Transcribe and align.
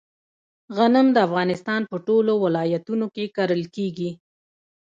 غنم 0.75 1.07
د 1.13 1.17
افغانستان 1.27 1.81
په 1.91 1.97
ټولو 2.07 2.33
ولایتونو 2.45 3.05
کې 3.15 3.25
کرل 3.37 3.63
کیږي. 3.75 4.09